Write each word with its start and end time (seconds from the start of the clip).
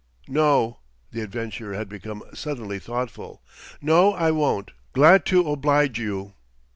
"No." 0.27 0.79
The 1.11 1.21
adventurer 1.21 1.75
had 1.75 1.87
become 1.87 2.23
suddenly 2.33 2.79
thoughtful. 2.79 3.43
"No, 3.83 4.13
I 4.15 4.31
won't. 4.31 4.71
'Glad 4.93 5.27
to 5.27 5.47
oblige 5.47 5.99
you." 5.99 6.33